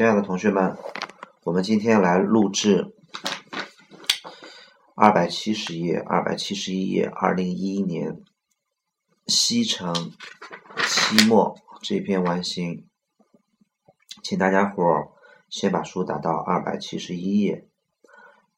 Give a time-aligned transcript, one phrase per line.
[0.00, 0.78] 亲爱的同学们，
[1.44, 2.94] 我们今天来录制
[4.94, 8.22] 二百七十页、二百七十一页，二零一一年
[9.26, 9.92] 西城
[10.86, 12.88] 期末这篇完形，
[14.22, 15.10] 请大家伙儿
[15.50, 17.68] 先把书打到二百七十一页，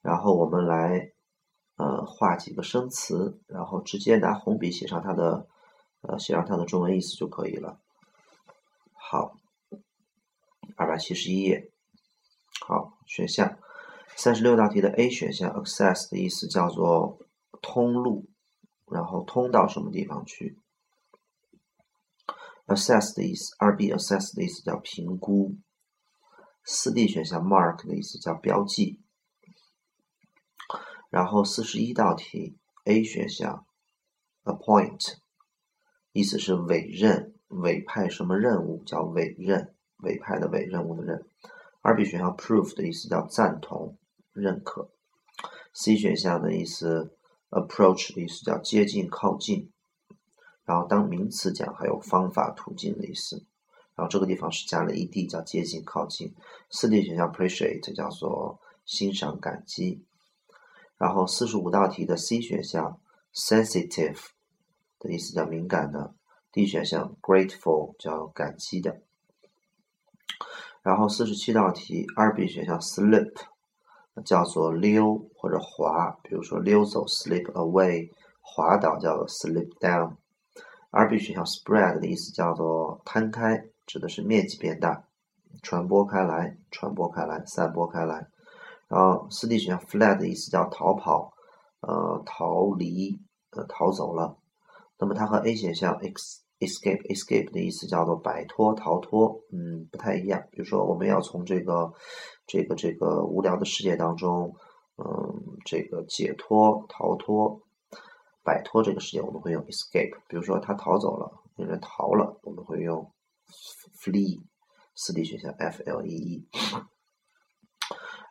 [0.00, 1.10] 然后我们来
[1.74, 5.48] 呃画几个生词，然后直接拿红笔写上它的
[6.02, 7.80] 呃写上它的中文意思就可以了。
[8.92, 9.41] 好。
[10.82, 11.70] 二百七十一页，
[12.66, 13.56] 好，选项
[14.16, 17.20] 三十六道题的 A 选项，access 的意思叫做
[17.62, 18.28] 通路，
[18.90, 20.58] 然后通到什么地方去
[22.66, 25.54] ？assess 的意思，二 B assess 的意思叫评估。
[26.64, 29.00] 四 D 选项 mark 的意思叫标记。
[31.10, 33.64] 然后四十一道题 A 选项
[34.42, 35.18] ，appoint
[36.10, 39.76] 意思是委任、委派什么任务叫委任。
[40.02, 41.24] 委派的委，任务的任。
[41.80, 43.96] 二 B 选项 prove 的意思叫赞同、
[44.32, 44.90] 认可。
[45.72, 47.16] C 选项的意思
[47.50, 49.72] approach 的意思叫接近、靠近。
[50.64, 53.44] 然后当名词讲还有方法、途径的意思。
[53.96, 56.34] 然后这个地方是加了 ed 叫接近、靠近。
[56.70, 60.04] 四 D 选项 appreciate 叫做欣赏、感激。
[60.98, 63.00] 然后四十五道题的 C 选项
[63.34, 64.18] sensitive
[65.00, 66.14] 的意思叫敏感的。
[66.52, 69.02] D 选项 grateful 叫感激的。
[70.82, 73.32] 然后四十七道题，二 B 选项 slip
[74.24, 78.10] 叫做溜或者滑，比如说溜走 slip away，
[78.40, 80.16] 滑倒叫做 slip down。
[80.90, 85.04] 二 B 选项 spread 的意思叫做摊开，指的是面积变大，
[85.62, 88.26] 传播开来，传播开来，散播开来。
[88.88, 91.32] 然后四 D 选项 fled 的意思叫逃跑，
[91.80, 93.18] 呃，逃离，
[93.52, 94.36] 呃，逃走了。
[94.98, 100.42] 那么它和 A 选项 x escape escape 的意思叫做摆脱逃脱，嗯，不太一样。
[100.50, 101.92] 比如说，我们要从这个
[102.46, 104.54] 这个这个无聊的世界当中，
[104.96, 107.60] 嗯，这个解脱逃脱
[108.42, 110.16] 摆脱这个世界，我们会用 escape。
[110.28, 113.12] 比如说，他逃走了，有人逃了，我们会用
[114.00, 114.40] flee。
[114.94, 116.46] 四 D 选项 F L E E。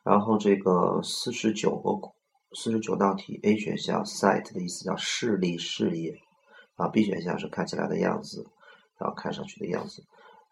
[0.04, 2.12] 然后这个四十九个
[2.56, 6.14] 四十九道题 A 选项 sight 的意思叫视力视野。
[6.82, 8.48] 啊，B 选项是看起来的样子，
[8.98, 10.04] 然后看上去的样子，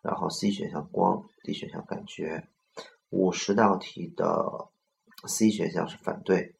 [0.04, 2.48] 然后 C 选项光，D 选项感觉。
[3.10, 4.70] 五十道题的
[5.28, 6.54] C 选项是反对，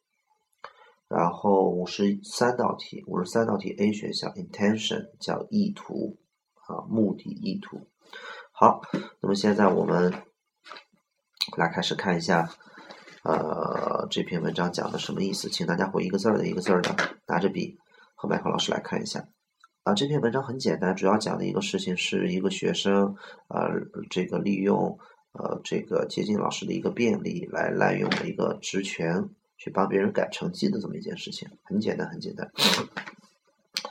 [1.06, 6.18] 然后五十三道题，五十三道题 A 选项 intention 叫意图，
[6.66, 7.86] 啊，目的意图。
[8.50, 8.80] 好，
[9.20, 10.12] 那么现在我们
[11.56, 12.50] 来开始看一下，
[13.22, 15.48] 呃，这篇文章讲的什么意思？
[15.48, 16.96] 请大家回一个字儿的一个字儿的，
[17.28, 17.78] 拿着笔
[18.16, 19.28] 和麦克老师来看一下。
[19.82, 23.16] 啊，这篇文章很简单，主要讲的一个事情是一个学生，
[23.48, 23.70] 呃，
[24.10, 24.98] 这个利用
[25.32, 32.50] 呃这个接近老师的一个便利来滥用的一个职权，去帮别人改成绩的这么一件事情，很简单，很简单。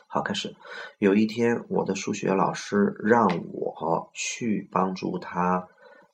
[0.06, 0.56] 好，开始。
[1.00, 5.68] 有一天，我的数学老师让我去帮助他，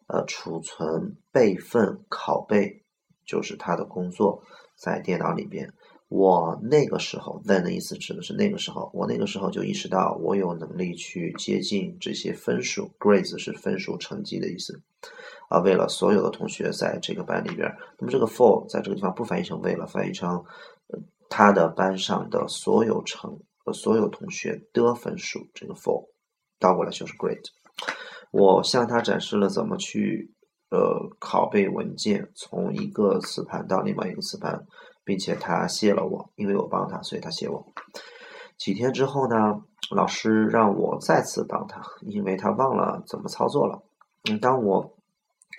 [0.07, 2.81] 呃，储存备份拷贝，
[3.25, 4.41] 就是他的工作，
[4.77, 5.73] 在电脑里边。
[6.07, 14.79] 我那个时候，then 的意思指的是那个时候，我那个时候就意识到我有能力去接近这些分数，grades 是分数成绩的意思，
[15.49, 17.67] 啊，为了所有的同学在这个班里边，
[17.97, 20.45] 那么这个 for 在这个地方不翻译成为了，翻译成
[21.27, 26.07] 他的班上的所有成呃所有同学的分数，这个 for
[26.59, 27.49] 倒过来就是 grade。
[28.31, 30.31] 我向他展示了怎么去
[30.69, 34.63] 呃拷贝文件，从一个磁盘到另外一个磁盘。
[35.05, 37.65] 并且他谢了我，因为我帮他，所以他谢我。
[38.57, 39.61] 几天之后呢，
[39.91, 43.83] 老师让我再次帮他，因为他忘了怎么操作了。
[44.29, 44.97] 嗯，当我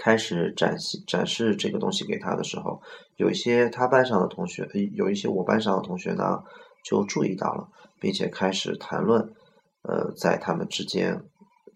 [0.03, 2.83] 开始展示展示这个东西给他的时候，
[3.17, 6.43] 有一些他班上的同学，有一些我班上的同学呢，
[6.85, 7.69] 就注意到了，
[8.01, 9.33] 并且开始谈论，
[9.83, 11.23] 呃，在他们之间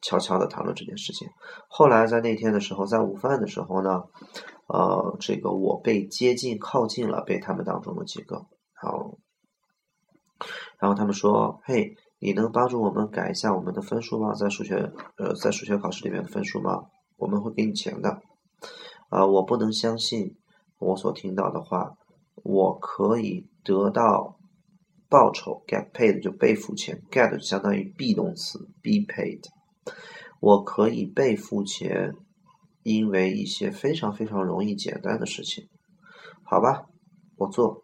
[0.02, 1.28] 悄悄的谈论这件事情。
[1.68, 4.02] 后来在那天的时候，在午饭的时候呢。
[4.72, 8.46] 呃，这个我被接近靠近了，被他们当中的几个，
[8.80, 9.18] 然后，
[10.78, 14.32] 然后他们说：“嘿，你能帮助我们改一下我们的分数吗？
[14.32, 16.84] 在数学，呃，在数学考试里面的分数吗？
[17.16, 18.22] 我们会给你钱的。”
[19.10, 20.36] 啊，我不能相信
[20.78, 21.96] 我所听到的话，
[22.44, 24.38] 我可以得到
[25.08, 29.42] 报酬，get paid 就被付钱，get 相当于 be 动词，be paid，
[30.38, 32.14] 我可以被付钱。
[32.82, 35.68] 因为一些非常非常容易简单的事情，
[36.42, 36.86] 好吧，
[37.36, 37.82] 我做。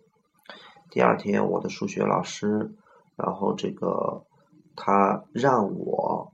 [0.90, 2.74] 第二天，我的数学老师，
[3.16, 4.24] 然后这个
[4.74, 6.32] 他让我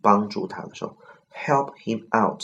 [0.00, 0.96] 帮助他的时候
[1.32, 2.42] ，help him out，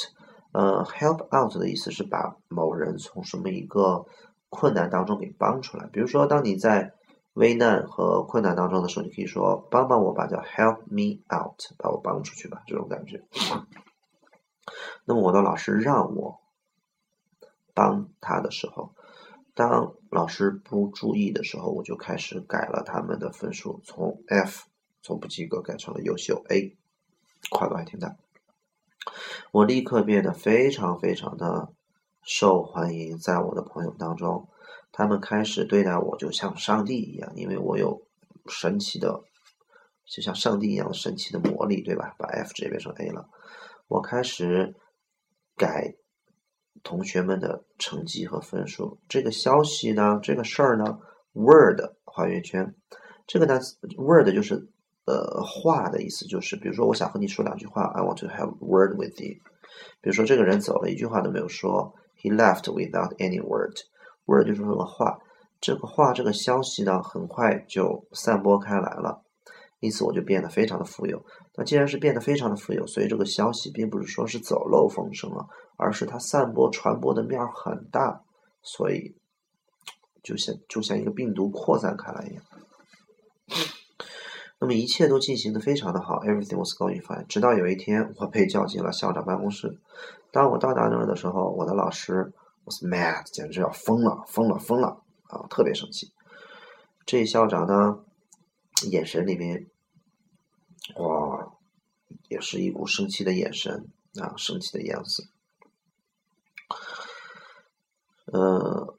[0.52, 4.06] 呃，help out 的意思是把某人从什么一个
[4.48, 5.86] 困难当中给帮出来。
[5.92, 6.94] 比如说，当你在
[7.34, 13.22] 危难和困难当中的时候，你可以说帮帮我吧，叫 help me out，把我帮出去吧，这种感觉。
[15.04, 16.40] 那么我的老师让我
[17.74, 18.94] 帮他的时候，
[19.54, 24.66] 当老师不注意的时候，我就开始改了他们的分数，从 F
[25.02, 26.76] 从不及格改成了优秀 A，
[27.50, 28.16] 跨度还挺大。
[29.50, 31.72] 我立刻变得非常非常的
[32.22, 34.48] 受欢迎，在我的朋友当中，
[34.92, 38.02] 他们开始对待我就像上帝一样，因为我有
[38.46, 39.22] 神奇的，
[40.04, 42.14] 就像上帝一样神奇的魔力，对吧？
[42.18, 43.28] 把 F 直接变成 A 了。
[43.90, 44.74] 我开始
[45.54, 45.94] 改
[46.82, 48.98] 同学们的成绩和分数。
[49.06, 50.98] 这个消息呢，这个事儿呢
[51.34, 52.74] ，word 画圆圈，
[53.26, 54.70] 这个单词 word 就是。
[55.06, 59.40] 呃，话的意思就是，比如说，我想和你说两句话，I want to have word with you。
[60.00, 63.74] 比如说，这个人走了，一句话都没有说，He left without any word。
[64.26, 65.18] word 就是说个话，
[65.60, 69.24] 这个话，这个消息呢，很快就散播开来了，
[69.80, 71.24] 因此我就变得非常的富有。
[71.56, 75.46] 那既然是变得非常的富有，所以这个消息并不是说是走漏风声了，
[75.76, 78.22] 而是它散播传播的面很大，
[78.62, 79.16] 所以
[80.22, 82.44] 就像就像一个病毒扩散开来一样。
[84.62, 87.26] 那么一切都进行的非常的好，everything was going fine。
[87.26, 89.80] 直到有一天，我被叫进了校长办公室。
[90.30, 92.30] 当我到达那儿的时候，我的老师
[92.64, 95.46] was mad，简直要疯了，疯了，疯了啊！
[95.48, 96.12] 特别生气。
[97.06, 98.00] 这校长呢，
[98.88, 99.66] 眼神里面，
[100.96, 101.52] 哇，
[102.28, 103.88] 也是一股生气的眼神
[104.20, 105.28] 啊，生气的样子。
[108.26, 108.96] 呃，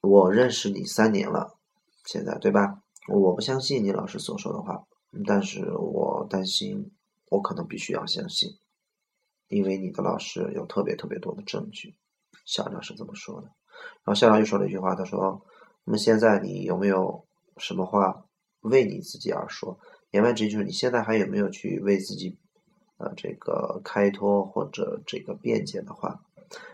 [0.00, 1.58] 我认识你三年了，
[2.04, 2.82] 现在对吧？
[3.08, 4.86] 我不相信你老师所说的话。
[5.26, 6.92] 但是我担心，
[7.30, 8.58] 我可能必须要相信，
[9.48, 11.96] 因为你的老师有特别特别多的证据。
[12.44, 13.48] 校长是这么说的。
[14.04, 15.44] 然后校长又说了一句话，他说
[15.82, 17.26] ：“那么现在你有没有
[17.56, 18.24] 什么话
[18.60, 19.78] 为你自己而说？
[20.10, 22.36] 言外之意就是你现在还有没有去为自己，
[22.98, 26.22] 呃，这个开脱或者这个辩解的话？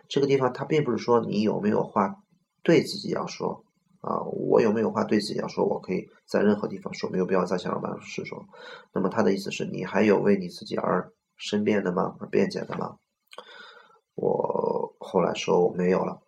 [0.09, 2.23] 这个地方它并不是说你有没有话
[2.63, 3.63] 对自己要说。”
[4.03, 5.65] 啊，我有没有话对自己要说？
[5.65, 8.47] 我可以在任何地方说，没有必要在校长办公室说。
[8.93, 12.15] 那么他的意思是你还有为你自己而申辩的吗？
[12.21, 12.99] 而辩解的吗？
[14.15, 16.23] 我后来说我没有了，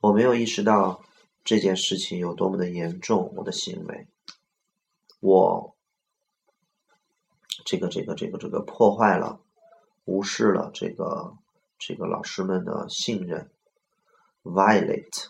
[0.00, 1.00] 我没有意识到
[1.50, 3.32] 这件事情有多么的严重。
[3.34, 4.06] 我的行为，
[5.18, 5.74] 我
[7.64, 9.40] 这个这个这个这个破坏了，
[10.04, 11.36] 无视了这个
[11.76, 13.50] 这个老师们的信任。
[14.44, 15.26] violate，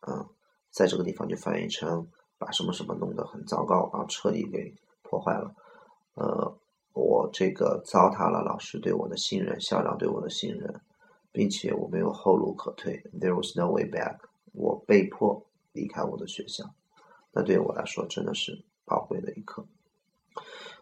[0.00, 0.26] 啊，
[0.72, 5.54] 在这个地方就翻译成把什么什么弄得很糟糕啊，彻底给破坏了。
[6.14, 6.58] 呃，
[6.92, 10.80] 我这个糟蹋了老师对我的信任，校长对我的信任，
[11.30, 14.18] 并且我没有后路可退，there was no way back，
[14.52, 16.74] 我被迫离开我的学校。
[17.32, 19.66] 那对我来说真的是宝贵的一刻。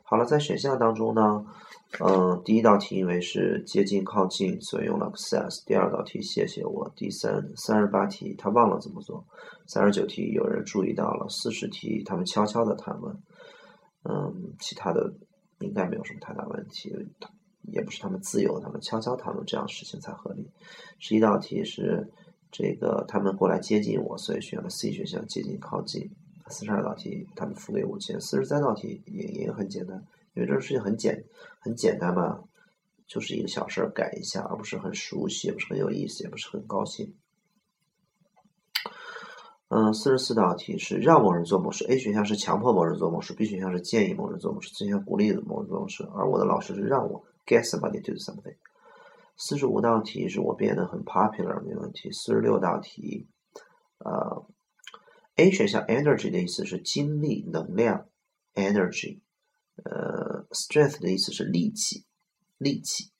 [0.02, 1.44] 好了，在选项当中呢。
[2.00, 5.64] 嗯，第一道题因为是接近靠近，所以用了 access。
[5.66, 6.88] 第二道题谢谢我。
[6.94, 9.24] 第三三十八题他忘了怎么做。
[9.66, 11.28] 三十九题有人注意到了。
[11.28, 13.16] 四十题他们悄悄的谈论。
[14.04, 15.12] 嗯，其他的
[15.58, 16.92] 应该没有什么太大问题，
[17.62, 20.48] 也不是他们自由，他们悄悄谈论这样事情才合理。
[20.98, 22.08] 十一道题是
[22.50, 26.10] 这个他们过来接近我，所以选了 C 选项接近靠近。
[26.48, 28.20] 四十二道题他们付给五千。
[28.20, 30.04] 四十三道题也也很简单。
[30.34, 31.24] 因为这个事情很简
[31.58, 32.42] 很简单嘛，
[33.06, 37.14] 就是一个小事儿改一下，而不是很熟悉，也不是很有意思，也不是很高兴。
[39.68, 48.56] 嗯，四十四道题是让某人做某事，A 选项是强迫某人做某事，B 选项是建议某人做某事，C 选项鼓励某人做某事，而我的老师是让我 get somebody to do something。
[49.42, 52.12] 四十五道题是我变得很 popular，没问题。
[52.12, 53.26] 四十六道题，
[53.96, 54.46] 呃
[55.36, 58.06] ，A 选项 energy 的意思是精力、能量
[58.54, 59.20] ，energy。
[59.82, 62.04] 呃，strength 的意思是力气，
[62.58, 63.10] 力气，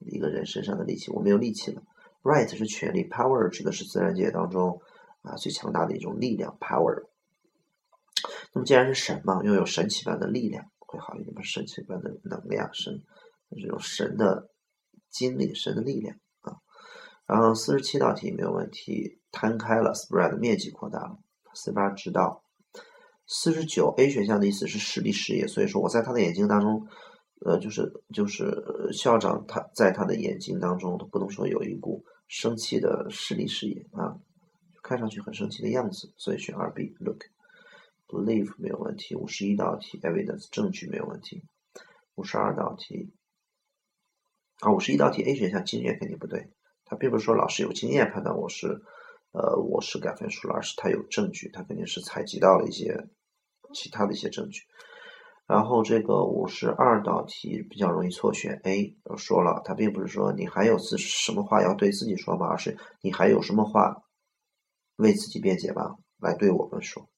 [0.00, 1.10] 一个人身上的力气。
[1.10, 1.82] 我没有力气了。
[2.22, 4.82] right 是权力，power 指的是自然界当中
[5.22, 7.06] 啊最强大的一种力量，power。
[8.52, 13.02] 那么既然是神嘛，拥有神奇般的力量会好一点，不是神奇般的能量，神
[13.56, 14.50] 这种神的
[15.12, 16.56] 精力，神的力量啊。
[17.26, 21.18] 然后四十七道题没有问题，摊开了，spread 面积扩大了，
[21.54, 22.42] 四八知道。
[23.24, 26.86] 四十九 A 选项的意思是视力视野，所以说我在他的眼睛当中，
[27.46, 34.18] 呃，就是就是校长他在他的眼睛当中，都不能说有一股生气的视力视野啊，
[34.82, 37.20] 看上去很生气的样子，所以选二 B look
[38.08, 39.14] believe 没有问题。
[39.14, 41.42] 五十一道题 evidence 证据没有问题。
[42.16, 43.14] 五十二道题
[44.62, 46.52] 啊，五十一道题 A 选项经验肯定不对，
[46.84, 48.80] 他并不是说老师有经验判断我是，
[49.32, 53.08] 呃，我是改分数了，而是他有证据，他肯定是采集到了一些
[53.74, 54.62] 其他的一些证据。
[55.48, 62.46] 然后这个五十二道题比较容易错选 A，我说了，他并不是说你还有自什么话要对自己说吗？
[62.46, 64.04] 而是你还有什么话
[64.94, 65.96] 为自己辩解吧？
[66.20, 67.08] 来对我们说。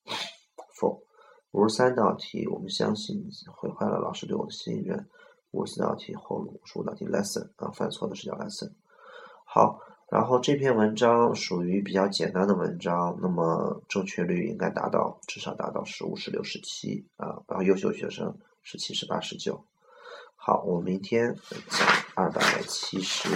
[0.80, 1.02] 否。
[1.50, 3.22] 五十三道题，我们相信
[3.54, 5.06] 毁坏了老师对我的信任。
[5.54, 8.70] 五十四道题后五十五道题 lesson 啊，犯错的是叫 lesson。
[9.44, 9.78] 好，
[10.10, 19.64] 然后这篇文章属于比较简单的文章，那么正确率应该达到至少达到十五、十六、十七啊，然后优秀学生十七、十八、十九。
[20.36, 21.34] 好，我明天
[21.70, 23.28] 讲二百七十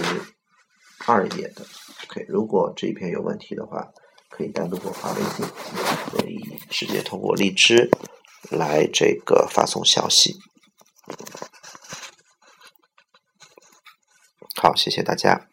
[1.07, 1.65] 二页的。
[2.05, 3.87] OK，如果这一篇有问题的话，
[4.29, 5.45] 可以单独给我发微信，
[6.11, 6.37] 可以
[6.69, 7.89] 直接通过荔枝
[8.51, 10.35] 来这个发送消息。
[14.61, 15.47] 好，谢谢大家。